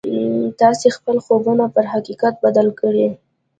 [0.59, 3.01] تاسې خپل خوبونه پر حقيقت بدل کړئ.